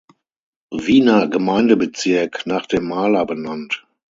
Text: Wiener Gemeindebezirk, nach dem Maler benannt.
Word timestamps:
Wiener 0.73 1.27
Gemeindebezirk, 1.27 2.47
nach 2.47 2.65
dem 2.65 2.87
Maler 2.87 3.23
benannt. 3.27 3.85